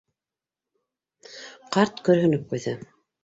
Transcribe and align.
Ҡарт 1.77 2.01
көрһөнөп 2.09 2.49
ҡуйҙы. 2.55 2.75